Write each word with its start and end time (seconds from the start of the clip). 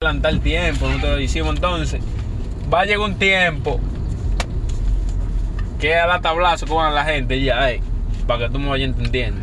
adelantar 0.00 0.32
el 0.32 0.40
tiempo, 0.40 0.86
nosotros 0.86 1.16
lo 1.16 1.20
hicimos 1.20 1.56
entonces. 1.56 2.00
Va 2.72 2.82
a 2.82 2.84
llegar 2.84 3.00
un 3.00 3.18
tiempo 3.18 3.80
que 5.80 5.96
a 5.96 6.06
la 6.06 6.20
tablazo 6.20 6.68
con 6.68 6.94
la 6.94 7.04
gente 7.04 7.42
ya, 7.42 7.68
eh, 7.72 7.82
para 8.24 8.46
que 8.46 8.52
tú 8.52 8.60
me 8.60 8.68
vayas 8.68 8.90
entendiendo. 8.90 9.40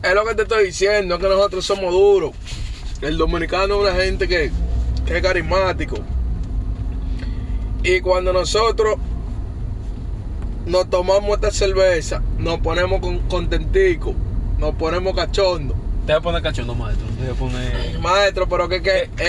Es 0.00 0.14
lo 0.14 0.24
que 0.24 0.36
te 0.36 0.42
estoy 0.42 0.66
diciendo, 0.66 1.16
es 1.16 1.20
que 1.20 1.28
nosotros 1.28 1.66
somos 1.66 1.92
duros. 1.92 2.30
El 3.00 3.18
dominicano 3.18 3.74
es 3.84 3.90
una 3.90 4.00
gente 4.00 4.28
que, 4.28 4.52
que 5.06 5.16
es 5.16 5.22
carismático. 5.24 5.96
Y 7.82 8.00
cuando 8.00 8.32
nosotros 8.32 8.94
nos 10.66 10.88
tomamos 10.88 11.30
esta 11.30 11.50
cerveza, 11.50 12.22
nos 12.38 12.60
ponemos 12.60 13.00
con, 13.00 13.18
contenticos, 13.26 14.14
nos 14.56 14.76
ponemos 14.76 15.16
cachondos. 15.16 15.76
Te 16.08 16.14
voy 16.14 16.20
a 16.20 16.22
poner 16.22 16.42
cachondo, 16.42 16.74
maestro. 16.74 17.06
Te 17.06 17.20
voy 17.20 17.30
a 17.32 17.34
poner... 17.34 17.98
Maestro, 18.00 18.48
pero 18.48 18.66
que, 18.66 18.80
que 18.80 19.10
eh, 19.18 19.28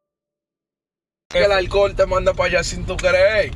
Que 1.31 1.43
el 1.43 1.51
alcohol 1.51 1.95
te 1.95 2.05
manda 2.05 2.33
para 2.33 2.49
allá 2.49 2.63
sin 2.63 2.85
tu 2.85 2.97
querer. 2.97 3.51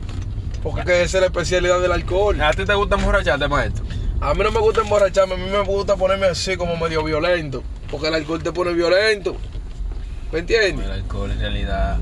Porque 0.63 0.83
que 0.83 1.03
esa 1.03 1.17
es 1.17 1.21
la 1.21 1.27
especialidad 1.27 1.79
del 1.79 1.91
alcohol. 1.91 2.39
¿A 2.41 2.51
ti 2.51 2.65
te 2.65 2.73
gusta 2.73 2.95
emborracharte, 2.95 3.47
maestro? 3.47 3.85
A 4.19 4.33
mí 4.33 4.43
no 4.43 4.51
me 4.51 4.59
gusta 4.59 4.81
emborracharme, 4.81 5.35
a 5.35 5.37
mí 5.37 5.45
me 5.51 5.61
gusta 5.61 5.95
ponerme 5.95 6.27
así 6.27 6.57
como 6.57 6.75
medio 6.77 7.03
violento. 7.03 7.63
Porque 7.91 8.07
el 8.07 8.15
alcohol 8.15 8.41
te 8.41 8.51
pone 8.51 8.73
violento. 8.73 9.35
¿Me 10.31 10.39
entiendes? 10.39 10.85
El 10.85 10.91
alcohol 10.91 11.31
en 11.31 11.39
realidad... 11.39 11.97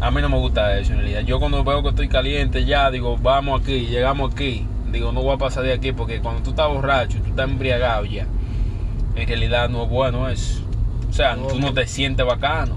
A 0.00 0.10
mí 0.10 0.20
no 0.20 0.28
me 0.28 0.38
gusta 0.38 0.78
eso 0.78 0.92
en 0.92 0.98
realidad. 0.98 1.22
Yo 1.22 1.40
cuando 1.40 1.64
veo 1.64 1.82
que 1.82 1.88
estoy 1.88 2.08
caliente 2.08 2.64
ya 2.64 2.90
digo, 2.90 3.16
vamos 3.16 3.62
aquí, 3.62 3.86
llegamos 3.86 4.32
aquí. 4.32 4.66
Digo, 4.92 5.10
no 5.12 5.22
voy 5.22 5.34
a 5.34 5.38
pasar 5.38 5.64
de 5.64 5.72
aquí 5.72 5.92
porque 5.92 6.20
cuando 6.20 6.42
tú 6.42 6.50
estás 6.50 6.68
borracho, 6.68 7.18
tú 7.18 7.30
estás 7.30 7.48
embriagado 7.48 8.04
ya. 8.04 8.26
En 9.14 9.26
realidad 9.26 9.68
no 9.68 9.84
es 9.84 9.88
bueno 9.88 10.28
eso. 10.28 10.62
O 11.08 11.12
sea, 11.12 11.34
No, 11.36 11.46
tú 11.46 11.58
no 11.58 11.72
te 11.72 11.86
sientes 11.86 12.24
bacano. 12.26 12.76